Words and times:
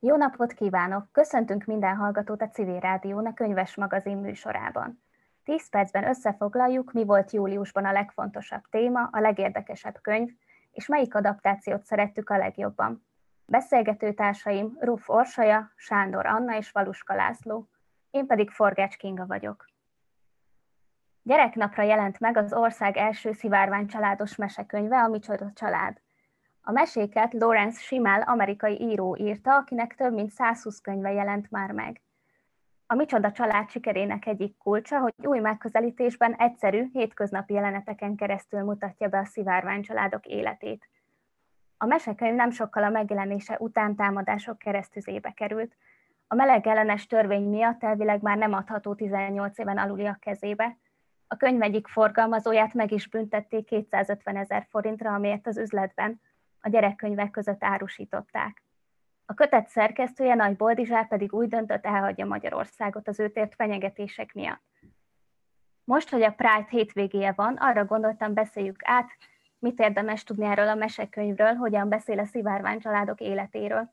Jó 0.00 0.16
napot 0.16 0.52
kívánok! 0.52 1.08
Köszöntünk 1.12 1.64
minden 1.64 1.96
hallgatót 1.96 2.42
a 2.42 2.48
Civil 2.48 2.80
Rádiónak 2.80 3.34
könyves 3.34 3.74
magazin 3.74 4.16
műsorában. 4.16 5.02
Tíz 5.44 5.68
percben 5.68 6.08
összefoglaljuk, 6.08 6.92
mi 6.92 7.04
volt 7.04 7.32
júliusban 7.32 7.84
a 7.84 7.92
legfontosabb 7.92 8.62
téma, 8.70 9.08
a 9.12 9.20
legérdekesebb 9.20 9.98
könyv, 10.02 10.30
és 10.72 10.86
melyik 10.86 11.14
adaptációt 11.14 11.84
szerettük 11.84 12.30
a 12.30 12.36
legjobban. 12.36 13.04
Beszélgető 13.46 14.12
társaim 14.12 14.76
Ruf 14.80 15.08
Orsaja, 15.08 15.72
Sándor 15.76 16.26
Anna 16.26 16.56
és 16.56 16.70
Valuska 16.70 17.14
László. 17.14 17.68
Én 18.10 18.26
pedig 18.26 18.50
Forgács 18.50 18.96
Kinga 18.96 19.26
vagyok. 19.26 19.64
Gyereknapra 21.22 21.82
jelent 21.82 22.20
meg 22.20 22.36
az 22.36 22.52
ország 22.52 22.96
első 22.96 23.32
szivárvány 23.32 23.86
családos 23.86 24.36
mesekönyve, 24.36 25.02
a 25.02 25.08
Micsoda 25.08 25.50
család. 25.54 26.00
A 26.68 26.72
meséket 26.72 27.34
Lawrence 27.34 27.80
Simel 27.80 28.20
amerikai 28.20 28.80
író 28.80 29.16
írta, 29.16 29.54
akinek 29.54 29.94
több 29.94 30.12
mint 30.12 30.30
120 30.30 30.80
könyve 30.80 31.12
jelent 31.12 31.50
már 31.50 31.72
meg. 31.72 32.00
A 32.86 32.94
Micsoda 32.94 33.32
család 33.32 33.70
sikerének 33.70 34.26
egyik 34.26 34.56
kulcsa, 34.56 34.98
hogy 34.98 35.12
új 35.26 35.38
megközelítésben 35.38 36.34
egyszerű, 36.34 36.88
hétköznapi 36.92 37.54
jeleneteken 37.54 38.16
keresztül 38.16 38.62
mutatja 38.62 39.08
be 39.08 39.18
a 39.18 39.24
szivárvány 39.24 39.82
családok 39.82 40.26
életét. 40.26 40.88
A 41.76 41.86
mesekönyv 41.86 42.34
nem 42.34 42.50
sokkal 42.50 42.82
a 42.84 42.90
megjelenése 42.90 43.56
után 43.58 43.96
támadások 43.96 44.58
keresztüzébe 44.58 45.30
került. 45.30 45.76
A 46.26 46.34
meleg 46.34 46.66
ellenes 46.66 47.06
törvény 47.06 47.48
miatt 47.48 47.84
elvileg 47.84 48.22
már 48.22 48.36
nem 48.36 48.52
adható 48.52 48.94
18 48.94 49.58
éven 49.58 49.78
aluliak 49.78 50.20
kezébe. 50.20 50.76
A 51.26 51.36
könyv 51.36 51.62
egyik 51.62 51.86
forgalmazóját 51.86 52.74
meg 52.74 52.92
is 52.92 53.08
büntették 53.08 53.64
250 53.64 54.36
ezer 54.36 54.66
forintra, 54.70 55.14
amiért 55.14 55.46
az 55.46 55.58
üzletben 55.58 56.20
a 56.60 56.68
gyerekkönyvek 56.68 57.30
között 57.30 57.64
árusították. 57.64 58.62
A 59.26 59.34
kötet 59.34 59.68
szerkesztője 59.68 60.34
Nagy 60.34 60.56
Boldizsár 60.56 61.08
pedig 61.08 61.32
úgy 61.32 61.48
döntött, 61.48 61.84
elhagyja 61.84 62.26
Magyarországot 62.26 63.08
az 63.08 63.20
őtért 63.20 63.54
fenyegetések 63.54 64.32
miatt. 64.32 64.62
Most, 65.84 66.10
hogy 66.10 66.22
a 66.22 66.32
Pride 66.32 66.66
hétvégéje 66.68 67.32
van, 67.32 67.54
arra 67.56 67.84
gondoltam 67.84 68.34
beszéljük 68.34 68.80
át, 68.84 69.10
mit 69.58 69.80
érdemes 69.80 70.24
tudni 70.24 70.44
erről 70.44 70.68
a 70.68 70.74
mesekönyvről, 70.74 71.54
hogyan 71.54 71.88
beszél 71.88 72.18
a 72.18 72.24
szivárvány 72.24 72.78
családok 72.78 73.20
életéről, 73.20 73.92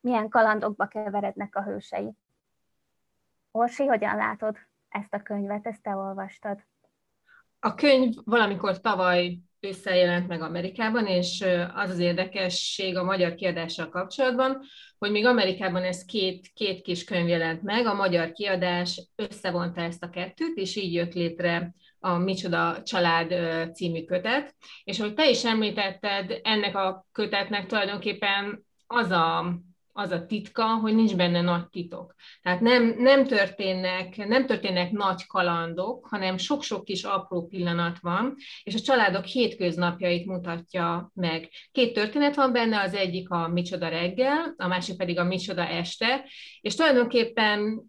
milyen 0.00 0.28
kalandokba 0.28 0.86
keverednek 0.86 1.56
a 1.56 1.62
hősei. 1.62 2.16
Orsi, 3.50 3.86
hogyan 3.86 4.16
látod 4.16 4.56
ezt 4.88 5.14
a 5.14 5.22
könyvet, 5.22 5.66
ezt 5.66 5.82
te 5.82 5.96
olvastad? 5.96 6.64
A 7.60 7.74
könyv 7.74 8.14
valamikor 8.24 8.80
tavaly 8.80 9.38
ősszel 9.66 9.96
jelent 9.96 10.28
meg 10.28 10.42
Amerikában, 10.42 11.06
és 11.06 11.44
az 11.74 11.90
az 11.90 11.98
érdekesség 11.98 12.96
a 12.96 13.04
magyar 13.04 13.34
kiadással 13.34 13.88
kapcsolatban, 13.88 14.62
hogy 14.98 15.10
még 15.10 15.26
Amerikában 15.26 15.82
ez 15.82 16.04
két, 16.04 16.50
két 16.54 16.82
kis 16.82 17.04
könyv 17.04 17.28
jelent 17.28 17.62
meg, 17.62 17.86
a 17.86 17.94
magyar 17.94 18.32
kiadás 18.32 19.02
összevonta 19.14 19.80
ezt 19.80 20.02
a 20.02 20.10
kettőt, 20.10 20.56
és 20.56 20.76
így 20.76 20.92
jött 20.92 21.14
létre 21.14 21.74
a 21.98 22.16
Micsoda 22.16 22.82
család 22.82 23.34
című 23.74 24.04
kötet. 24.04 24.54
És 24.84 25.00
ahogy 25.00 25.14
te 25.14 25.28
is 25.30 25.44
említetted, 25.44 26.40
ennek 26.42 26.76
a 26.76 27.06
kötetnek 27.12 27.66
tulajdonképpen 27.66 28.64
az 28.86 29.10
a 29.10 29.56
az 29.96 30.10
a 30.10 30.26
titka, 30.26 30.64
hogy 30.64 30.94
nincs 30.94 31.16
benne 31.16 31.40
nagy 31.40 31.68
titok. 31.68 32.14
Tehát 32.42 32.60
nem, 32.60 32.94
nem, 32.98 33.26
történnek, 33.26 34.16
nem 34.16 34.46
történnek 34.46 34.90
nagy 34.90 35.26
kalandok, 35.26 36.06
hanem 36.06 36.36
sok-sok 36.36 36.84
kis 36.84 37.04
apró 37.04 37.46
pillanat 37.46 37.98
van, 37.98 38.34
és 38.62 38.74
a 38.74 38.80
családok 38.80 39.24
hétköznapjait 39.24 40.26
mutatja 40.26 41.10
meg. 41.14 41.48
Két 41.72 41.92
történet 41.92 42.34
van 42.34 42.52
benne, 42.52 42.80
az 42.80 42.94
egyik 42.94 43.30
a 43.30 43.48
Micsoda 43.48 43.88
reggel, 43.88 44.54
a 44.56 44.66
másik 44.66 44.96
pedig 44.96 45.18
a 45.18 45.24
Micsoda 45.24 45.66
este, 45.66 46.24
és 46.60 46.74
tulajdonképpen 46.74 47.82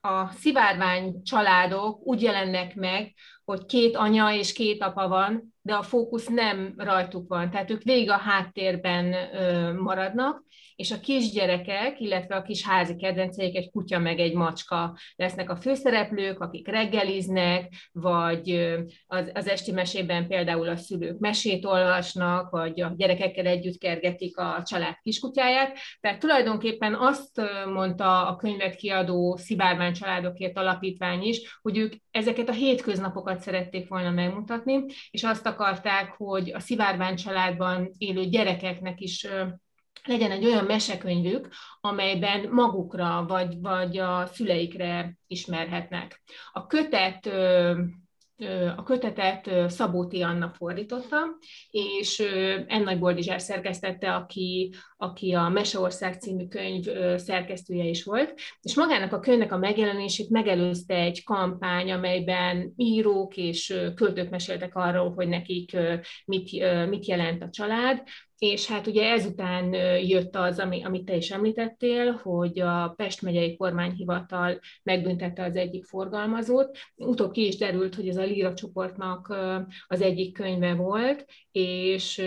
a 0.00 0.30
szivárvány 0.30 1.22
családok 1.22 2.06
úgy 2.06 2.22
jelennek 2.22 2.74
meg, 2.74 3.14
hogy 3.44 3.64
két 3.64 3.96
anya 3.96 4.34
és 4.34 4.52
két 4.52 4.82
apa 4.82 5.08
van, 5.08 5.56
de 5.68 5.74
a 5.74 5.82
fókusz 5.82 6.26
nem 6.26 6.74
rajtuk 6.76 7.28
van, 7.28 7.50
tehát 7.50 7.70
ők 7.70 7.82
végig 7.82 8.10
a 8.10 8.16
háttérben 8.16 9.14
maradnak, 9.76 10.42
és 10.76 10.90
a 10.90 11.00
kisgyerekek, 11.00 12.00
illetve 12.00 12.36
a 12.36 12.42
kis 12.42 12.66
házi 12.66 12.96
kedvenceik, 12.96 13.56
egy 13.56 13.70
kutya 13.70 13.98
meg 13.98 14.18
egy 14.18 14.34
macska 14.34 14.98
lesznek 15.16 15.50
a 15.50 15.56
főszereplők, 15.56 16.40
akik 16.40 16.68
reggeliznek, 16.68 17.72
vagy 17.92 18.76
az, 19.06 19.30
az 19.34 19.48
esti 19.48 19.72
mesében 19.72 20.28
például 20.28 20.68
a 20.68 20.76
szülők 20.76 21.18
mesét 21.18 21.64
olvasnak, 21.64 22.50
vagy 22.50 22.80
a 22.80 22.92
gyerekekkel 22.96 23.46
együtt 23.46 23.78
kergetik 23.78 24.36
a 24.36 24.62
család 24.64 24.94
kiskutyáját. 25.02 25.78
Tehát 26.00 26.18
tulajdonképpen 26.18 26.94
azt 26.94 27.40
mondta 27.72 28.26
a 28.26 28.36
könyvet 28.36 28.74
kiadó 28.74 29.36
Szibárvány 29.36 29.92
Családokért 29.92 30.58
Alapítvány 30.58 31.22
is, 31.22 31.58
hogy 31.62 31.78
ők 31.78 31.92
ezeket 32.10 32.48
a 32.48 32.52
hétköznapokat 32.52 33.40
szerették 33.40 33.88
volna 33.88 34.10
megmutatni, 34.10 34.84
és 35.10 35.22
azt 35.22 35.46
akarták, 35.58 36.14
hogy 36.16 36.52
a 36.52 36.60
szivárvány 36.60 37.16
családban 37.16 37.90
élő 37.98 38.24
gyerekeknek 38.24 39.00
is 39.00 39.26
legyen 40.04 40.30
egy 40.30 40.44
olyan 40.44 40.64
mesekönyvük, 40.64 41.48
amelyben 41.80 42.48
magukra 42.50 43.24
vagy, 43.28 43.60
vagy 43.60 43.98
a 43.98 44.26
szüleikre 44.26 45.16
ismerhetnek. 45.26 46.22
A 46.52 46.66
kötet 46.66 47.30
a 48.76 48.82
kötetet 48.82 49.70
Szabóti 49.70 50.22
Anna 50.22 50.50
fordította, 50.50 51.18
és 51.70 52.18
Ennagy 52.66 52.98
Boldizsár 52.98 53.40
szerkesztette, 53.40 54.14
aki, 54.14 54.74
aki 55.00 55.32
a 55.32 55.48
Meseország 55.48 56.20
című 56.20 56.46
könyv 56.46 56.84
szerkesztője 57.16 57.84
is 57.84 58.04
volt, 58.04 58.34
és 58.62 58.74
magának 58.74 59.12
a 59.12 59.20
könyvnek 59.20 59.52
a 59.52 59.58
megjelenését 59.58 60.30
megelőzte 60.30 60.94
egy 60.94 61.24
kampány, 61.24 61.92
amelyben 61.92 62.72
írók 62.76 63.36
és 63.36 63.74
költők 63.94 64.30
meséltek 64.30 64.74
arról, 64.74 65.12
hogy 65.14 65.28
nekik 65.28 65.76
mit, 66.24 66.50
mit 66.88 67.06
jelent 67.06 67.42
a 67.42 67.50
család, 67.50 68.02
és 68.38 68.66
hát 68.66 68.86
ugye 68.86 69.10
ezután 69.10 69.72
jött 70.02 70.36
az, 70.36 70.58
ami, 70.58 70.82
amit 70.84 71.04
te 71.04 71.16
is 71.16 71.30
említettél, 71.30 72.12
hogy 72.12 72.60
a 72.60 72.92
Pest 72.96 73.22
megyei 73.22 73.56
kormányhivatal 73.56 74.60
megbüntette 74.82 75.44
az 75.44 75.56
egyik 75.56 75.84
forgalmazót. 75.84 76.78
Utóbb 76.96 77.32
ki 77.32 77.46
is 77.46 77.56
derült, 77.56 77.94
hogy 77.94 78.08
ez 78.08 78.16
a 78.16 78.22
Lira 78.22 78.54
csoportnak 78.54 79.34
az 79.86 80.00
egyik 80.00 80.32
könyve 80.32 80.74
volt, 80.74 81.24
és 81.52 82.18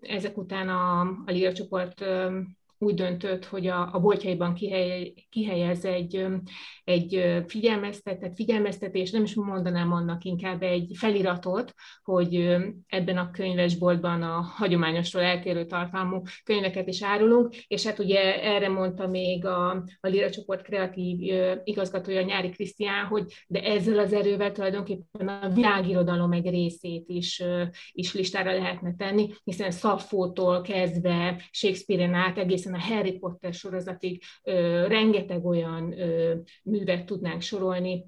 ezek 0.00 0.36
után 0.36 0.68
a, 0.68 1.00
a 1.00 1.30
Lira 1.30 1.52
csoport 1.52 1.97
um, 2.02 2.56
úgy 2.78 2.94
döntött, 2.94 3.44
hogy 3.44 3.66
a, 3.66 3.94
a 3.94 4.00
boltjaiban 4.00 4.54
kihely, 4.54 5.12
kihelyez 5.30 5.84
egy, 5.84 6.26
egy 6.84 7.42
figyelmeztetett, 7.46 8.34
figyelmeztetés, 8.34 9.10
nem 9.10 9.22
is 9.22 9.34
mondanám 9.34 9.92
annak 9.92 10.24
inkább 10.24 10.62
egy 10.62 10.92
feliratot, 10.94 11.74
hogy 12.02 12.56
ebben 12.86 13.16
a 13.16 13.30
könyvesboltban 13.30 14.22
a 14.22 14.40
hagyományosról 14.40 15.22
eltérő 15.22 15.66
tartalmú 15.66 16.22
könyveket 16.44 16.88
is 16.88 17.02
árulunk, 17.02 17.54
és 17.66 17.86
hát 17.86 17.98
ugye 17.98 18.42
erre 18.42 18.68
mondta 18.68 19.06
még 19.06 19.44
a, 19.44 19.70
a 20.00 20.08
Lira 20.08 20.30
csoport 20.30 20.62
kreatív 20.62 21.18
igazgatója 21.64 22.22
Nyári 22.22 22.50
Krisztián, 22.50 23.06
hogy 23.06 23.24
de 23.46 23.62
ezzel 23.62 23.98
az 23.98 24.12
erővel 24.12 24.52
tulajdonképpen 24.52 25.28
a 25.28 25.48
világirodalom 25.48 26.32
egy 26.32 26.50
részét 26.50 27.08
is, 27.08 27.42
is 27.92 28.14
listára 28.14 28.52
lehetne 28.52 28.94
tenni, 28.94 29.28
hiszen 29.44 29.70
Szaffótól 29.70 30.60
kezdve 30.60 31.42
Shakespeare-en 31.50 32.14
át 32.14 32.38
egészen 32.38 32.67
egészen 32.68 32.74
a 32.74 32.94
Harry 32.94 33.18
Potter 33.18 33.54
sorozatig 33.54 34.22
rengeteg 34.86 35.44
olyan 35.44 35.94
művet 36.62 37.06
tudnánk 37.06 37.40
sorolni, 37.40 38.04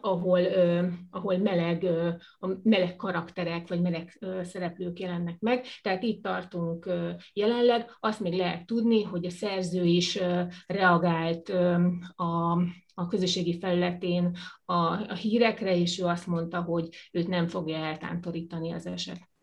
ahol, 0.00 0.40
ö, 0.40 0.86
ahol 1.10 1.38
meleg, 1.38 1.82
ö, 1.82 2.08
a 2.38 2.48
meleg 2.62 2.96
karakterek 2.96 3.68
vagy 3.68 3.80
meleg 3.80 4.16
ö, 4.20 4.40
szereplők 4.44 4.98
jelennek 4.98 5.40
meg. 5.40 5.64
Tehát 5.82 6.02
itt 6.02 6.22
tartunk 6.22 6.86
ö, 6.86 7.10
jelenleg. 7.32 7.90
Azt 8.00 8.20
még 8.20 8.32
lehet 8.32 8.66
tudni, 8.66 9.02
hogy 9.02 9.26
a 9.26 9.30
szerző 9.30 9.84
is 9.84 10.16
ö, 10.16 10.42
reagált 10.66 11.48
ö, 11.48 11.86
a, 12.14 12.52
a 12.94 13.06
közösségi 13.08 13.58
felületén 13.58 14.36
a, 14.64 14.74
a 15.10 15.14
hírekre, 15.14 15.76
és 15.76 15.98
ő 15.98 16.04
azt 16.04 16.26
mondta, 16.26 16.62
hogy 16.62 16.88
őt 17.12 17.28
nem 17.28 17.46
fogja 17.46 17.76
eltántorítani 17.76 18.72
az 18.72 18.86
eset. 18.86 19.33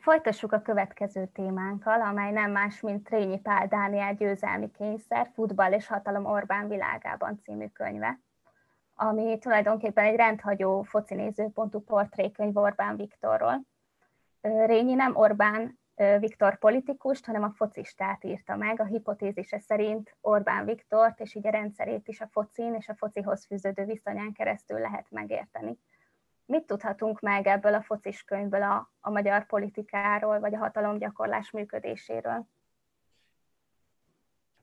Folytassuk 0.00 0.52
a 0.52 0.62
következő 0.62 1.26
témánkkal, 1.26 2.00
amely 2.00 2.30
nem 2.30 2.50
más, 2.50 2.80
mint 2.80 3.04
Trényi 3.04 3.40
Pál 3.40 3.66
Dániel 3.66 4.14
győzelmi 4.14 4.70
kényszer, 4.70 5.30
futball 5.34 5.72
és 5.72 5.86
hatalom 5.86 6.24
Orbán 6.24 6.68
világában 6.68 7.40
című 7.42 7.66
könyve, 7.66 8.20
ami 8.94 9.38
tulajdonképpen 9.38 10.04
egy 10.04 10.16
rendhagyó 10.16 10.82
focinézőpontú 10.82 11.80
portrékönyv 11.80 12.56
Orbán 12.56 12.96
Viktorról. 12.96 13.62
Rényi 14.40 14.94
nem 14.94 15.16
Orbán 15.16 15.78
Viktor 16.18 16.58
politikust, 16.58 17.26
hanem 17.26 17.42
a 17.42 17.50
focistát 17.50 18.24
írta 18.24 18.56
meg. 18.56 18.80
A 18.80 18.84
hipotézise 18.84 19.58
szerint 19.58 20.16
Orbán 20.20 20.64
Viktort 20.64 21.20
és 21.20 21.34
így 21.34 21.46
a 21.46 21.50
rendszerét 21.50 22.08
is 22.08 22.20
a 22.20 22.28
focin 22.30 22.74
és 22.74 22.88
a 22.88 22.94
focihoz 22.94 23.44
fűződő 23.46 23.84
viszonyán 23.84 24.32
keresztül 24.32 24.78
lehet 24.78 25.06
megérteni. 25.10 25.78
Mit 26.48 26.64
tudhatunk 26.66 27.20
meg 27.20 27.46
ebből 27.46 27.74
a 27.74 27.82
focis 27.82 28.22
könyvből 28.22 28.62
a, 28.62 28.92
a 29.00 29.10
magyar 29.10 29.46
politikáról, 29.46 30.40
vagy 30.40 30.54
a 30.54 30.58
hatalomgyakorlás 30.58 31.50
működéséről? 31.50 32.46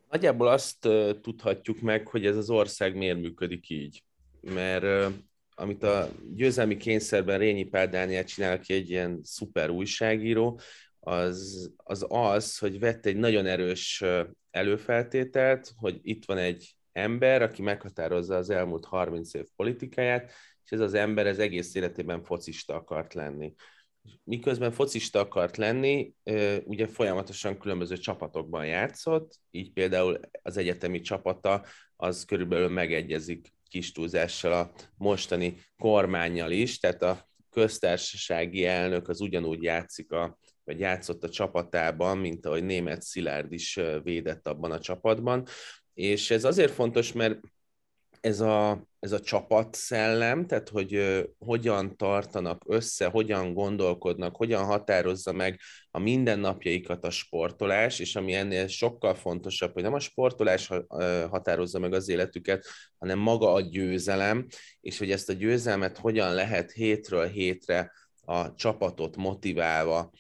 Nagyjából 0.10 0.48
azt 0.48 0.88
tudhatjuk 1.22 1.82
meg, 1.82 2.08
hogy 2.08 2.26
ez 2.26 2.38
az 2.38 2.50
ország 2.50 2.96
miért 2.96 3.20
működik 3.20 3.70
így. 3.70 4.04
Mert 4.42 5.14
amit 5.56 5.84
a 5.84 6.08
győzelmi 6.34 6.78
kényszerben 6.78 7.38
Rényi 7.38 7.64
Pál 7.64 7.88
Dániel 7.88 8.24
csinál 8.24 8.60
ki 8.60 8.74
egy 8.74 8.90
ilyen 8.90 9.20
szuper 9.24 9.70
újságíró, 9.70 10.60
az, 11.00 11.72
az 11.78 12.06
az, 12.10 12.58
hogy 12.58 12.80
vett 12.80 13.06
egy 13.06 13.18
nagyon 13.18 13.46
erős 13.46 14.04
előfeltételt, 14.52 15.72
hogy 15.78 16.00
itt 16.02 16.26
van 16.26 16.38
egy 16.38 16.76
ember, 16.92 17.42
aki 17.42 17.62
meghatározza 17.62 18.36
az 18.36 18.50
elmúlt 18.50 18.86
30 18.86 19.34
év 19.34 19.46
politikáját, 19.56 20.32
és 20.66 20.72
ez 20.72 20.80
az 20.80 20.94
ember 20.94 21.28
ez 21.28 21.40
egész 21.40 21.76
életében 21.76 22.24
focista 22.24 22.76
akart 22.76 23.14
lenni. 23.14 23.54
Miközben 24.24 24.72
focista 24.72 25.20
akart 25.20 25.58
lenni, 25.58 26.14
ugye 26.64 26.88
folyamatosan 26.88 27.58
különböző 27.58 27.98
csapatokban 27.98 28.66
játszott, 28.66 29.40
így 29.52 29.72
például 29.72 30.20
az 30.42 30.58
egyetemi 30.58 31.02
csapata 31.02 31.66
az 31.96 32.26
körülbelül 32.26 32.70
megegyezik 32.70 33.54
kis 33.70 33.92
túlzással 33.92 34.54
a 34.54 34.72
mostani 34.98 35.58
kormányjal 35.78 36.52
is, 36.52 36.80
tehát 36.80 37.02
a 37.02 37.30
köztársasági 37.50 38.66
elnök 38.66 39.08
az 39.08 39.22
ugyanúgy 39.22 39.64
játszik 39.64 40.12
a 40.12 40.38
vagy 40.64 40.80
játszott 40.80 41.24
a 41.24 41.30
csapatában, 41.30 42.18
mint 42.18 42.46
ahogy 42.46 42.64
német 42.64 43.02
Szilárd 43.02 43.52
is 43.52 43.80
védett 44.04 44.48
abban 44.48 44.72
a 44.72 44.80
csapatban. 44.80 45.46
És 45.94 46.32
ez 46.32 46.44
azért 46.44 46.72
fontos, 46.72 47.12
mert 47.12 47.40
ez 48.26 48.40
a, 48.40 48.88
ez 49.00 49.12
a 49.12 49.20
csapat 49.20 49.76
szellem, 49.76 50.48
tehát 50.48 50.70
hogy 50.70 51.24
hogyan 51.38 51.98
tartanak 51.98 52.64
össze, 52.68 53.06
hogyan 53.06 53.54
gondolkodnak, 53.54 54.36
hogyan 54.36 54.64
határozza 54.64 55.32
meg 55.32 55.60
a 55.92 56.00
mindennapjaikat 56.00 57.06
a 57.06 57.10
sportolás, 57.10 58.00
és 58.00 58.16
ami 58.16 58.34
ennél 58.34 58.68
sokkal 58.68 59.16
fontosabb, 59.16 59.74
hogy 59.74 59.84
nem 59.84 59.94
a 59.94 60.00
sportolás 60.00 60.72
határozza 61.30 61.80
meg 61.80 61.94
az 61.94 62.10
életüket, 62.10 62.66
hanem 62.98 63.20
maga 63.20 63.54
a 63.54 63.62
győzelem, 63.62 64.46
és 64.82 64.98
hogy 64.98 65.12
ezt 65.12 65.30
a 65.30 65.34
győzelmet 65.34 65.98
hogyan 65.98 66.34
lehet 66.34 66.72
hétről 66.72 67.28
hétre 67.28 67.92
a 68.22 68.54
csapatot 68.54 69.16
motiválva 69.16 70.12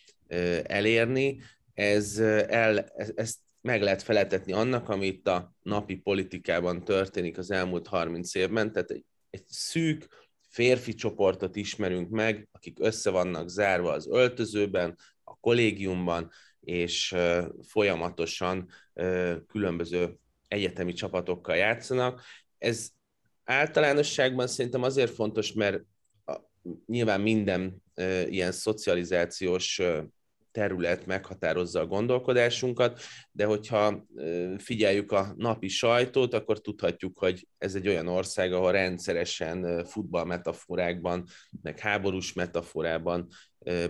elérni, 0.64 1.42
ez 1.74 2.20
el, 2.48 2.80
ezt 3.16 3.38
meg 3.66 3.82
lehet 3.82 4.02
feletetni 4.04 4.52
annak, 4.52 4.90
amit 4.90 5.28
a 5.28 5.54
napi 5.62 5.96
politikában 5.96 6.84
történik 6.84 7.38
az 7.38 7.52
elmúlt 7.52 7.88
30 7.88 8.36
évben, 8.36 8.72
tehát 8.72 8.92
egy, 8.92 9.06
egy 9.30 9.44
szűk 9.48 10.08
férfi 10.50 10.94
csoportot 10.94 11.56
ismerünk 11.56 12.10
meg, 12.10 12.48
akik 12.52 12.78
össze 12.82 13.10
vannak 13.10 13.50
zárva 13.50 13.92
az 13.92 14.08
öltözőben, 14.08 14.98
a 15.24 15.36
kollégiumban, 15.40 16.32
és 16.60 17.16
folyamatosan 17.68 18.70
különböző 19.48 20.18
egyetemi 20.48 20.94
csapatokkal 20.94 21.56
játszanak. 21.56 22.22
Ez 22.58 22.90
általánosságban 23.44 24.48
szerintem 24.48 24.84
azért 24.84 25.14
fontos, 25.14 25.54
mert 25.54 25.82
nyilván 26.86 27.22
minden 27.22 27.84
ilyen 28.30 28.52
szocializációs 28.52 29.82
terület 30.56 31.06
meghatározza 31.06 31.80
a 31.80 31.86
gondolkodásunkat, 31.86 33.02
de 33.32 33.46
hogyha 33.46 34.06
figyeljük 34.58 35.12
a 35.12 35.34
napi 35.38 35.68
sajtót, 35.68 36.34
akkor 36.34 36.62
tudhatjuk, 36.62 37.18
hogy 37.18 37.48
ez 37.58 37.76
egy 37.76 37.88
olyan 37.88 38.08
ország, 38.08 38.54
ahol 38.54 38.72
rendszeresen 38.72 39.86
futballmetaforákban, 39.86 41.28
meg 41.62 41.80
háborús 41.80 42.34
metaforában 42.34 43.28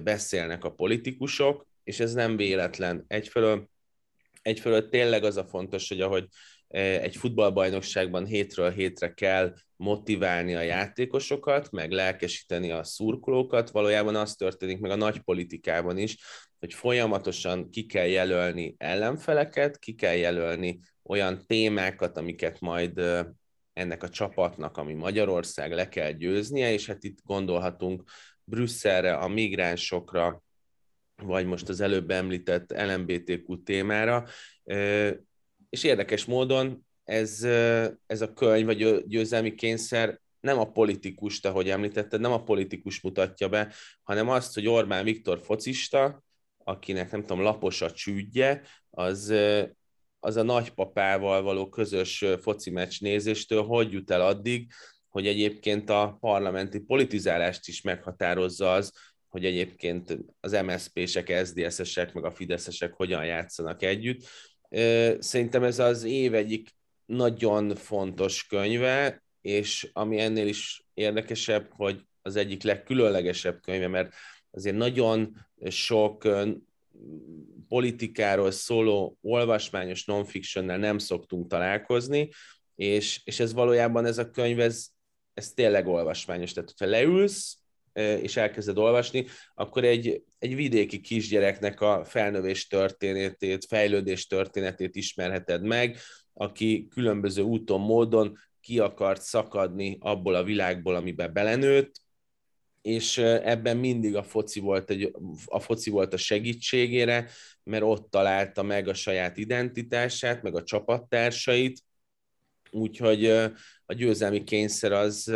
beszélnek 0.03 0.63
a 0.63 0.71
politikusok, 0.71 1.67
és 1.83 1.99
ez 1.99 2.13
nem 2.13 2.35
véletlen. 2.35 3.03
Egyfelől, 3.07 3.69
egyfelől 4.45 4.89
tényleg 4.89 5.23
az 5.23 5.37
a 5.37 5.45
fontos, 5.45 5.87
hogy 5.87 6.01
ahogy 6.01 6.27
egy 6.67 7.15
futballbajnokságban 7.15 8.25
hétről 8.25 8.71
hétre 8.71 9.13
kell 9.13 9.53
motiválni 9.75 10.55
a 10.55 10.61
játékosokat, 10.61 11.71
meg 11.71 11.91
lelkesíteni 11.91 12.71
a 12.71 12.83
szurkolókat, 12.83 13.69
valójában 13.69 14.15
az 14.15 14.35
történik 14.35 14.79
meg 14.79 14.91
a 14.91 14.95
nagy 14.95 15.19
politikában 15.19 15.97
is, 15.97 16.17
hogy 16.59 16.73
folyamatosan 16.73 17.69
ki 17.69 17.85
kell 17.85 18.05
jelölni 18.05 18.75
ellenfeleket, 18.77 19.79
ki 19.79 19.93
kell 19.93 20.15
jelölni 20.15 20.79
olyan 21.03 21.43
témákat, 21.47 22.17
amiket 22.17 22.59
majd 22.59 23.01
ennek 23.73 24.03
a 24.03 24.09
csapatnak, 24.09 24.77
ami 24.77 24.93
Magyarország 24.93 25.73
le 25.73 25.89
kell 25.89 26.11
győznie, 26.11 26.71
és 26.71 26.85
hát 26.85 27.03
itt 27.03 27.17
gondolhatunk 27.23 28.03
Brüsszelre, 28.43 29.15
a 29.15 29.27
migránsokra, 29.27 30.43
vagy 31.23 31.45
most 31.45 31.69
az 31.69 31.81
előbb 31.81 32.11
említett 32.11 32.71
LMBTQ 32.71 33.63
témára, 33.63 34.25
és 35.69 35.83
érdekes 35.83 36.25
módon 36.25 36.85
ez, 37.03 37.43
ez 38.05 38.21
a 38.21 38.33
könyv, 38.33 38.65
vagy 38.65 39.03
győzelmi 39.05 39.55
kényszer 39.55 40.19
nem 40.39 40.59
a 40.59 40.71
politikust, 40.71 41.45
ahogy 41.45 41.69
említetted, 41.69 42.19
nem 42.19 42.31
a 42.31 42.43
politikus 42.43 43.01
mutatja 43.01 43.49
be, 43.49 43.73
hanem 44.03 44.29
azt, 44.29 44.53
hogy 44.53 44.67
Orbán 44.67 45.03
Viktor 45.03 45.39
focista, 45.43 46.23
akinek 46.63 47.11
nem 47.11 47.21
tudom, 47.21 47.41
lapos 47.41 47.81
a 47.81 47.91
csüdje, 47.91 48.61
az, 48.89 49.33
az 50.19 50.35
a 50.35 50.43
nagypapával 50.43 51.41
való 51.41 51.69
közös 51.69 52.25
foci 52.41 52.69
meccs 52.69 53.01
nézéstől 53.01 53.63
hogy 53.63 53.91
jut 53.91 54.11
el 54.11 54.21
addig, 54.21 54.71
hogy 55.09 55.27
egyébként 55.27 55.89
a 55.89 56.17
parlamenti 56.19 56.79
politizálást 56.79 57.67
is 57.67 57.81
meghatározza 57.81 58.73
az, 58.73 58.91
hogy 59.35 59.45
egyébként 59.45 60.17
az 60.39 60.51
MSZP-sek, 60.51 61.45
SZDSZ-esek, 61.45 62.13
meg 62.13 62.23
a 62.23 62.31
Fideszesek 62.31 62.93
hogyan 62.93 63.25
játszanak 63.25 63.81
együtt. 63.81 64.23
Szerintem 65.19 65.63
ez 65.63 65.79
az 65.79 66.03
év 66.03 66.33
egyik 66.33 66.69
nagyon 67.05 67.75
fontos 67.75 68.47
könyve, 68.47 69.23
és 69.41 69.89
ami 69.93 70.19
ennél 70.19 70.47
is 70.47 70.85
érdekesebb, 70.93 71.67
hogy 71.69 72.01
az 72.21 72.35
egyik 72.35 72.63
legkülönlegesebb 72.63 73.61
könyve, 73.61 73.87
mert 73.87 74.13
azért 74.51 74.75
nagyon 74.75 75.47
sok 75.69 76.27
politikáról 77.67 78.51
szóló 78.51 79.17
olvasmányos 79.21 80.05
non-fictionnel 80.05 80.77
nem 80.77 80.97
szoktunk 80.97 81.47
találkozni, 81.47 82.29
és, 82.75 83.21
és 83.23 83.39
ez 83.39 83.53
valójában 83.53 84.05
ez 84.05 84.17
a 84.17 84.29
könyv, 84.29 84.59
ez, 84.59 84.87
ez 85.33 85.53
tényleg 85.53 85.87
olvasmányos. 85.87 86.53
Tehát, 86.53 86.73
hogyha 86.77 86.91
leülsz, 86.91 87.63
és 88.01 88.37
elkezded 88.37 88.77
olvasni, 88.77 89.25
akkor 89.53 89.83
egy, 89.83 90.23
egy 90.39 90.55
vidéki 90.55 91.01
kisgyereknek 91.01 91.81
a 91.81 92.05
felnövés 92.05 92.67
történetét, 92.67 93.65
fejlődés 93.65 94.27
történetét 94.27 94.95
ismerheted 94.95 95.63
meg, 95.63 95.97
aki 96.33 96.87
különböző 96.89 97.41
úton, 97.41 97.79
módon 97.79 98.37
ki 98.61 98.79
akart 98.79 99.21
szakadni 99.21 99.97
abból 99.99 100.35
a 100.35 100.43
világból, 100.43 100.95
amiben 100.95 101.33
belenőtt, 101.33 102.03
és 102.81 103.17
ebben 103.17 103.77
mindig 103.77 104.15
a 104.15 104.23
foci 104.23 104.59
volt, 104.59 104.89
egy, 104.89 105.11
a 105.45 105.59
foci 105.59 105.89
volt 105.89 106.13
a 106.13 106.17
segítségére, 106.17 107.29
mert 107.63 107.83
ott 107.83 108.09
találta 108.09 108.63
meg 108.63 108.87
a 108.87 108.93
saját 108.93 109.37
identitását, 109.37 110.41
meg 110.41 110.55
a 110.55 110.63
csapattársait, 110.63 111.83
úgyhogy 112.71 113.25
a 113.85 113.93
győzelmi 113.93 114.43
kényszer 114.43 114.91
az, 114.91 115.33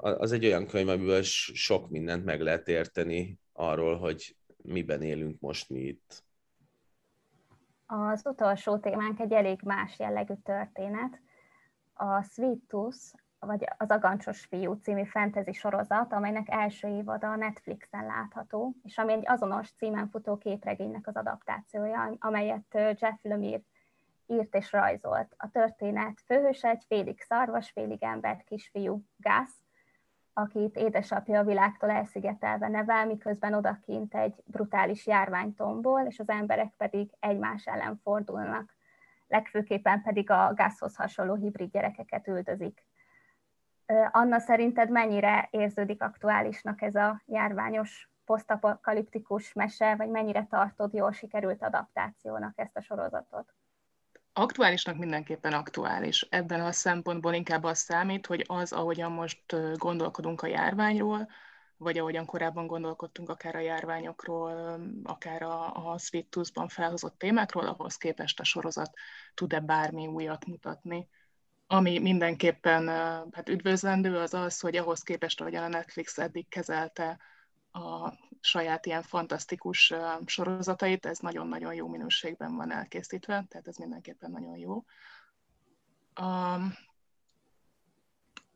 az 0.00 0.32
egy 0.32 0.44
olyan 0.44 0.66
könyv, 0.66 0.88
amiből 0.88 1.22
sok 1.22 1.90
mindent 1.90 2.24
meg 2.24 2.40
lehet 2.40 2.68
érteni 2.68 3.38
arról, 3.52 3.98
hogy 3.98 4.36
miben 4.62 5.02
élünk 5.02 5.40
most 5.40 5.70
mi 5.70 5.80
itt. 5.80 6.24
Az 7.86 8.22
utolsó 8.24 8.78
témánk 8.78 9.20
egy 9.20 9.32
elég 9.32 9.60
más 9.62 9.98
jellegű 9.98 10.34
történet. 10.44 11.20
A 11.94 12.22
Sweet 12.22 12.58
Tooth, 12.68 12.98
vagy 13.38 13.64
az 13.78 13.90
Agancsos 13.90 14.44
fiú 14.44 14.72
című 14.72 15.04
fantasy 15.04 15.52
sorozat, 15.52 16.12
amelynek 16.12 16.46
első 16.50 16.88
évada 16.88 17.30
a 17.30 17.36
Netflixen 17.36 18.06
látható, 18.06 18.74
és 18.82 18.98
ami 18.98 19.12
egy 19.12 19.28
azonos 19.28 19.70
címen 19.70 20.08
futó 20.08 20.36
képregénynek 20.36 21.06
az 21.06 21.16
adaptációja, 21.16 22.16
amelyet 22.18 22.74
Jeff 22.74 23.18
Lemire 23.22 23.62
írt 24.26 24.54
és 24.54 24.72
rajzolt. 24.72 25.34
A 25.36 25.50
történet 25.50 26.20
főhőse 26.26 26.68
egy 26.68 26.84
félig 26.86 27.20
szarvas, 27.20 27.70
félig 27.70 28.02
ember 28.02 28.44
kisfiú, 28.44 29.04
Gus, 29.16 29.50
akit 30.32 30.76
édesapja 30.76 31.38
a 31.38 31.44
világtól 31.44 31.90
elszigetelve 31.90 32.68
nevel, 32.68 33.06
miközben 33.06 33.54
odakint 33.54 34.14
egy 34.14 34.42
brutális 34.44 35.06
járvány 35.06 35.54
tombol, 35.54 36.00
és 36.00 36.18
az 36.18 36.28
emberek 36.28 36.72
pedig 36.76 37.10
egymás 37.20 37.66
ellen 37.66 38.00
fordulnak. 38.02 38.76
Legfőképpen 39.28 40.02
pedig 40.02 40.30
a 40.30 40.52
gázhoz 40.54 40.96
hasonló 40.96 41.34
hibrid 41.34 41.70
gyerekeket 41.70 42.28
üldözik. 42.28 42.86
Anna, 44.10 44.38
szerinted 44.38 44.90
mennyire 44.90 45.48
érződik 45.50 46.02
aktuálisnak 46.02 46.82
ez 46.82 46.94
a 46.94 47.22
járványos 47.26 48.10
posztapokaliptikus 48.24 49.52
mese, 49.52 49.96
vagy 49.96 50.08
mennyire 50.08 50.46
tartod 50.50 50.92
jól 50.92 51.12
sikerült 51.12 51.62
adaptációnak 51.62 52.52
ezt 52.58 52.76
a 52.76 52.80
sorozatot? 52.80 53.54
Aktuálisnak 54.36 54.96
mindenképpen 54.96 55.52
aktuális. 55.52 56.26
Ebben 56.30 56.60
a 56.60 56.72
szempontból 56.72 57.34
inkább 57.34 57.64
az 57.64 57.78
számít, 57.78 58.26
hogy 58.26 58.44
az, 58.46 58.72
ahogyan 58.72 59.12
most 59.12 59.76
gondolkodunk 59.76 60.42
a 60.42 60.46
járványról, 60.46 61.28
vagy 61.76 61.98
ahogyan 61.98 62.26
korábban 62.26 62.66
gondolkodtunk 62.66 63.28
akár 63.28 63.54
a 63.54 63.60
járványokról, 63.60 64.80
akár 65.02 65.42
a, 65.42 65.90
a 65.92 65.98
Sweet 65.98 66.26
Tooth-ban 66.26 66.68
felhozott 66.68 67.18
témákról, 67.18 67.66
ahhoz 67.66 67.96
képest 67.96 68.40
a 68.40 68.44
sorozat 68.44 68.90
tud-e 69.34 69.60
bármi 69.60 70.06
újat 70.06 70.46
mutatni. 70.46 71.08
Ami 71.66 71.98
mindenképpen 71.98 72.88
hát 73.32 73.48
üdvözlendő 73.48 74.16
az 74.16 74.34
az, 74.34 74.60
hogy 74.60 74.76
ahhoz 74.76 75.02
képest, 75.02 75.40
ahogyan 75.40 75.62
a 75.62 75.68
Netflix 75.68 76.18
eddig 76.18 76.48
kezelte 76.48 77.18
a 77.74 78.12
saját 78.40 78.86
ilyen 78.86 79.02
fantasztikus 79.02 79.92
sorozatait, 80.26 81.06
ez 81.06 81.18
nagyon-nagyon 81.18 81.74
jó 81.74 81.88
minőségben 81.88 82.56
van 82.56 82.72
elkészítve, 82.72 83.44
tehát 83.48 83.68
ez 83.68 83.76
mindenképpen 83.76 84.30
nagyon 84.30 84.56
jó. 84.56 84.84
Um, 86.20 86.72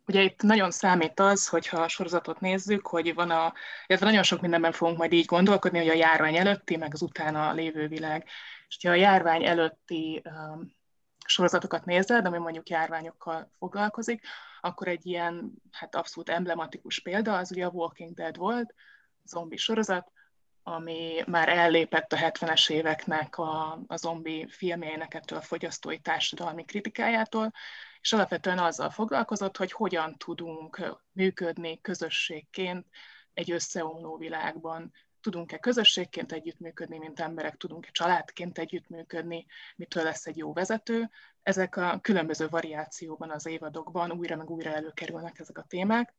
Ugye 0.06 0.22
itt 0.22 0.42
nagyon 0.42 0.70
számít 0.70 1.20
az, 1.20 1.48
hogyha 1.48 1.82
a 1.82 1.88
sorozatot 1.88 2.40
nézzük, 2.40 2.86
hogy 2.86 3.14
van 3.14 3.30
a, 3.30 3.52
illetve 3.86 4.06
nagyon 4.06 4.22
sok 4.22 4.40
mindenben 4.40 4.72
fogunk 4.72 4.98
majd 4.98 5.12
így 5.12 5.24
gondolkodni, 5.24 5.78
hogy 5.78 5.88
a 5.88 5.94
járvány 5.94 6.36
előtti, 6.36 6.76
meg 6.76 6.94
az 6.94 7.02
utána 7.02 7.52
lévő 7.52 7.88
világ. 7.88 8.24
És 8.68 8.78
ha 8.82 8.90
a 8.90 8.94
járvány 8.94 9.44
előtti 9.44 10.22
um, 10.24 10.72
sorozatokat 11.26 11.84
nézed, 11.84 12.26
ami 12.26 12.38
mondjuk 12.38 12.68
járványokkal 12.68 13.52
foglalkozik, 13.58 14.26
akkor 14.60 14.88
egy 14.88 15.06
ilyen 15.06 15.52
hát 15.70 15.94
abszolút 15.94 16.28
emblematikus 16.28 17.00
példa 17.00 17.36
az 17.36 17.50
ugye 17.52 17.66
a 17.66 17.70
Walking 17.70 18.14
Dead 18.14 18.36
volt, 18.36 18.74
zombi 19.28 19.56
sorozat, 19.56 20.12
ami 20.62 21.22
már 21.26 21.48
ellépett 21.48 22.12
a 22.12 22.16
70-es 22.16 22.70
éveknek 22.70 23.38
a, 23.38 23.82
a 23.86 23.96
zombi 23.96 24.46
filmjeinek 24.48 25.14
ettől 25.14 25.38
a 25.38 25.42
fogyasztói 25.42 25.98
társadalmi 25.98 26.64
kritikájától, 26.64 27.52
és 28.00 28.12
alapvetően 28.12 28.58
azzal 28.58 28.90
foglalkozott, 28.90 29.56
hogy 29.56 29.72
hogyan 29.72 30.16
tudunk 30.16 30.98
működni 31.12 31.80
közösségként 31.80 32.86
egy 33.34 33.50
összeomló 33.50 34.16
világban. 34.16 34.92
Tudunk-e 35.20 35.58
közösségként 35.58 36.32
együttműködni, 36.32 36.98
mint 36.98 37.20
emberek, 37.20 37.56
tudunk-e 37.56 37.90
családként 37.92 38.58
együttműködni, 38.58 39.46
mitől 39.76 40.02
lesz 40.02 40.26
egy 40.26 40.36
jó 40.36 40.52
vezető. 40.52 41.10
Ezek 41.42 41.76
a 41.76 41.98
különböző 42.02 42.48
variációban 42.48 43.30
az 43.30 43.46
évadokban 43.46 44.12
újra 44.12 44.36
meg 44.36 44.50
újra 44.50 44.70
előkerülnek 44.70 45.38
ezek 45.38 45.58
a 45.58 45.62
témák. 45.68 46.14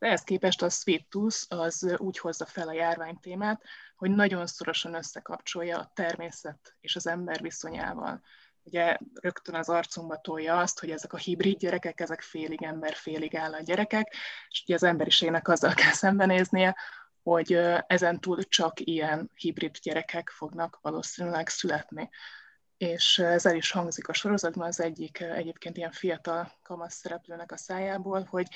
Ehhez 0.00 0.22
képest 0.22 0.62
a 0.62 0.68
Sweet 0.68 1.08
Tooth 1.08 1.44
az 1.48 1.96
úgy 1.98 2.18
hozza 2.18 2.46
fel 2.46 2.68
a 2.68 2.72
járvány 2.72 3.18
témát, 3.20 3.62
hogy 3.96 4.10
nagyon 4.10 4.46
szorosan 4.46 4.94
összekapcsolja 4.94 5.78
a 5.78 5.90
természet 5.94 6.76
és 6.80 6.96
az 6.96 7.06
ember 7.06 7.40
viszonyával 7.40 8.20
ugye 8.62 8.96
rögtön 9.20 9.54
az 9.54 9.68
arcunkba 9.68 10.20
tolja 10.20 10.58
azt, 10.58 10.80
hogy 10.80 10.90
ezek 10.90 11.12
a 11.12 11.16
hibrid 11.16 11.58
gyerekek, 11.58 12.00
ezek 12.00 12.20
félig 12.20 12.62
ember, 12.62 12.94
félig 12.94 13.36
állat 13.36 13.64
gyerekek, 13.64 14.14
és 14.48 14.62
ugye 14.62 14.74
az 14.74 14.82
emberiségnek 14.82 15.48
azzal 15.48 15.74
kell 15.74 15.92
szembenéznie, 15.92 16.76
hogy 17.22 17.52
ezen 17.86 18.20
túl 18.20 18.42
csak 18.42 18.80
ilyen 18.80 19.30
hibrid 19.34 19.78
gyerekek 19.82 20.28
fognak 20.28 20.78
valószínűleg 20.82 21.48
születni. 21.48 22.08
És 22.76 23.18
ez 23.18 23.46
el 23.46 23.56
is 23.56 23.70
hangzik 23.70 24.08
a 24.08 24.12
sorozatban 24.12 24.66
az 24.66 24.80
egyik 24.80 25.20
egyébként 25.20 25.76
ilyen 25.76 25.92
fiatal 25.92 26.52
kamasz 26.62 26.94
szereplőnek 26.94 27.52
a 27.52 27.56
szájából, 27.56 28.26
hogy 28.30 28.46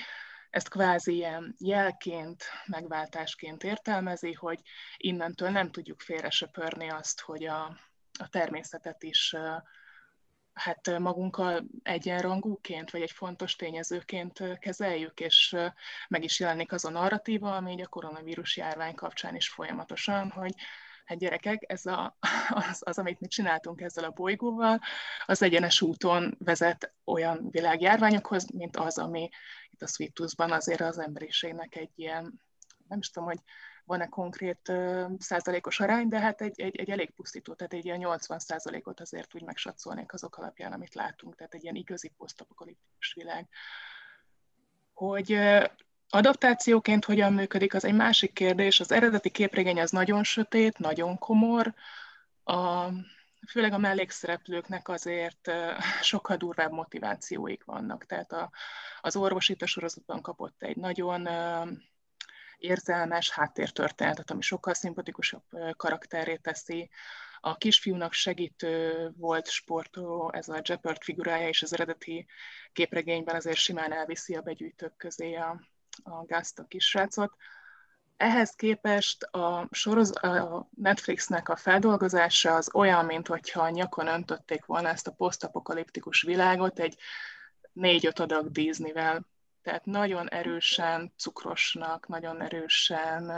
ezt 0.54 0.68
kvázi 0.68 1.14
ilyen 1.14 1.54
jelként, 1.58 2.44
megváltásként 2.66 3.64
értelmezi, 3.64 4.32
hogy 4.32 4.60
innentől 4.96 5.48
nem 5.48 5.70
tudjuk 5.70 6.00
félresöpörni 6.00 6.90
azt, 6.90 7.20
hogy 7.20 7.44
a, 7.44 7.62
a 8.18 8.28
természetet 8.28 9.02
is 9.02 9.36
hát 10.52 10.98
magunkkal 10.98 11.64
egyenrangúként, 11.82 12.90
vagy 12.90 13.02
egy 13.02 13.10
fontos 13.10 13.56
tényezőként 13.56 14.58
kezeljük, 14.58 15.20
és 15.20 15.56
meg 16.08 16.24
is 16.24 16.40
jelenik 16.40 16.72
az 16.72 16.84
a 16.84 16.90
narratíva, 16.90 17.56
ami 17.56 17.82
a 17.82 17.86
koronavírus 17.86 18.56
járvány 18.56 18.94
kapcsán 18.94 19.36
is 19.36 19.48
folyamatosan, 19.48 20.30
hogy 20.30 20.54
hát 21.04 21.18
gyerekek, 21.18 21.64
ez 21.66 21.86
a, 21.86 22.16
az, 22.70 22.82
az, 22.84 22.98
amit 22.98 23.20
mi 23.20 23.26
csináltunk 23.26 23.80
ezzel 23.80 24.04
a 24.04 24.10
bolygóval, 24.10 24.80
az 25.26 25.42
egyenes 25.42 25.80
úton 25.80 26.36
vezet 26.38 26.94
olyan 27.04 27.48
világjárványokhoz, 27.50 28.50
mint 28.50 28.76
az, 28.76 28.98
ami 28.98 29.28
itt 29.74 29.82
a 29.82 29.86
Sweet 29.86 30.20
azért 30.52 30.80
az 30.80 30.98
emberiségnek 30.98 31.76
egy 31.76 31.90
ilyen, 31.94 32.40
nem 32.88 32.98
is 32.98 33.10
tudom, 33.10 33.28
hogy 33.28 33.38
van-e 33.84 34.06
konkrét 34.06 34.72
százalékos 35.18 35.80
arány, 35.80 36.08
de 36.08 36.18
hát 36.18 36.40
egy, 36.40 36.60
egy, 36.60 36.76
egy 36.76 36.90
elég 36.90 37.10
pusztító, 37.10 37.54
tehát 37.54 37.72
egy 37.72 37.84
ilyen 37.84 37.98
80 37.98 38.38
százalékot 38.38 39.00
azért 39.00 39.34
úgy 39.34 39.42
megsatszolnék 39.42 40.12
azok 40.12 40.36
alapján, 40.36 40.72
amit 40.72 40.94
látunk, 40.94 41.36
tehát 41.36 41.54
egy 41.54 41.62
ilyen 41.62 41.74
igazi 41.74 42.12
posztapokaliptikus 42.16 43.14
világ. 43.14 43.48
Hogy 44.92 45.38
adaptációként 46.08 47.04
hogyan 47.04 47.32
működik, 47.32 47.74
az 47.74 47.84
egy 47.84 47.94
másik 47.94 48.32
kérdés. 48.32 48.80
Az 48.80 48.92
eredeti 48.92 49.30
képregény 49.30 49.80
az 49.80 49.90
nagyon 49.90 50.24
sötét, 50.24 50.78
nagyon 50.78 51.18
komor, 51.18 51.74
a, 52.44 52.88
főleg 53.48 53.72
a 53.72 53.78
mellékszereplőknek 53.78 54.88
azért 54.88 55.50
sokkal 56.00 56.36
durvább 56.36 56.72
motivációik 56.72 57.64
vannak. 57.64 58.06
Tehát 58.06 58.32
a, 58.32 58.50
az 59.00 59.16
orvos 59.16 59.48
itt 59.48 59.62
a 59.62 59.66
sorozatban 59.66 60.22
kapott 60.22 60.62
egy 60.62 60.76
nagyon 60.76 61.28
érzelmes 62.58 63.30
háttértörténetet, 63.30 64.30
ami 64.30 64.42
sokkal 64.42 64.74
szimpatikusabb 64.74 65.44
karakterét 65.76 66.42
teszi. 66.42 66.90
A 67.40 67.56
kisfiúnak 67.56 68.12
segítő 68.12 69.10
volt 69.16 69.48
sportoló, 69.48 70.32
ez 70.32 70.48
a 70.48 70.60
Jeopard 70.64 71.02
figurája, 71.02 71.48
és 71.48 71.62
az 71.62 71.72
eredeti 71.72 72.26
képregényben 72.72 73.34
azért 73.34 73.56
simán 73.56 73.92
elviszi 73.92 74.34
a 74.34 74.40
begyűjtők 74.40 74.96
közé 74.96 75.34
a, 75.34 75.60
a 76.02 76.24
Gast, 76.24 76.58
a 76.58 76.64
kisrácot. 76.64 77.32
Ehhez 78.16 78.50
képest 78.50 79.22
a, 79.22 79.68
soroz, 79.70 80.24
a 80.24 80.68
Netflixnek 80.76 81.48
a 81.48 81.56
feldolgozása 81.56 82.54
az 82.54 82.74
olyan, 82.74 83.04
mint 83.04 83.26
hogyha 83.26 83.70
nyakon 83.70 84.06
öntötték 84.06 84.64
volna 84.64 84.88
ezt 84.88 85.06
a 85.06 85.12
posztapokaliptikus 85.12 86.22
világot 86.22 86.78
egy 86.78 86.98
négy-öt 87.72 88.18
adag 88.18 88.50
Disney-vel 88.50 89.32
tehát 89.64 89.84
nagyon 89.84 90.30
erősen 90.30 91.12
cukrosnak, 91.16 92.08
nagyon 92.08 92.42
erősen, 92.42 93.30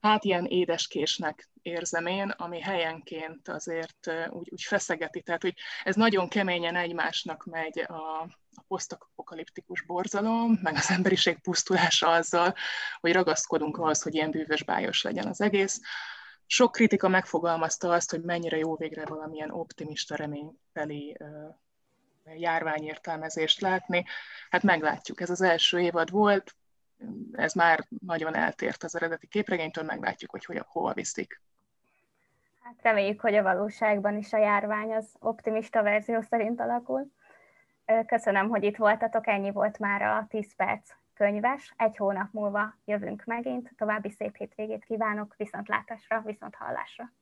hát 0.00 0.24
ilyen 0.24 0.44
édeskésnek 0.44 1.50
érzem 1.62 2.06
én, 2.06 2.28
ami 2.28 2.60
helyenként 2.60 3.48
azért 3.48 4.10
úgy, 4.28 4.48
úgy 4.50 4.62
feszegeti. 4.62 5.22
Tehát, 5.22 5.42
hogy 5.42 5.54
ez 5.84 5.94
nagyon 5.94 6.28
keményen 6.28 6.76
egymásnak 6.76 7.44
megy 7.44 7.78
a, 7.78 8.28
a 8.56 8.62
posztapokaliptikus 8.68 9.82
borzalom, 9.82 10.58
meg 10.62 10.74
az 10.74 10.90
emberiség 10.90 11.38
pusztulása 11.40 12.10
azzal, 12.10 12.54
hogy 13.00 13.12
ragaszkodunk 13.12 13.78
ahhoz, 13.78 14.02
hogy 14.02 14.14
ilyen 14.14 14.30
bűvös 14.30 14.64
bájos 14.64 15.02
legyen 15.02 15.26
az 15.26 15.40
egész. 15.40 15.80
Sok 16.46 16.72
kritika 16.72 17.08
megfogalmazta 17.08 17.88
azt, 17.92 18.10
hogy 18.10 18.22
mennyire 18.22 18.56
jó 18.56 18.76
végre 18.76 19.04
valamilyen 19.04 19.50
optimista 19.50 20.16
reményteli 20.16 21.16
járványértelmezést 22.36 23.60
látni. 23.60 24.04
Hát 24.50 24.62
meglátjuk, 24.62 25.20
ez 25.20 25.30
az 25.30 25.40
első 25.40 25.80
évad 25.80 26.10
volt, 26.10 26.54
ez 27.32 27.52
már 27.52 27.86
nagyon 28.06 28.34
eltért 28.34 28.82
az 28.82 28.96
eredeti 28.96 29.26
képregénytől, 29.26 29.84
meglátjuk, 29.84 30.30
hogy 30.30 30.62
hova 30.66 30.92
viszik. 30.92 31.40
Hát 32.62 32.74
reméljük, 32.82 33.20
hogy 33.20 33.34
a 33.34 33.42
valóságban 33.42 34.16
is 34.16 34.32
a 34.32 34.38
járvány 34.38 34.94
az 34.94 35.06
optimista 35.18 35.82
verzió 35.82 36.20
szerint 36.20 36.60
alakul. 36.60 37.10
Köszönöm, 38.06 38.48
hogy 38.48 38.62
itt 38.62 38.76
voltatok, 38.76 39.26
ennyi 39.26 39.50
volt 39.50 39.78
már 39.78 40.02
a 40.02 40.26
10 40.28 40.56
perc 40.56 40.90
könyves. 41.14 41.74
Egy 41.76 41.96
hónap 41.96 42.32
múlva 42.32 42.74
jövünk 42.84 43.24
megint. 43.24 43.72
További 43.76 44.10
szép 44.10 44.36
hétvégét 44.36 44.84
kívánok, 44.84 45.34
viszontlátásra, 45.36 46.20
viszont 46.20 46.54
hallásra. 46.54 47.12